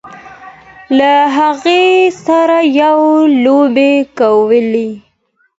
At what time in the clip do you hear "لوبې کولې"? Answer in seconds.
3.43-4.89